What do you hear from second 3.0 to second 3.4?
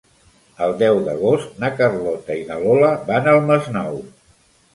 van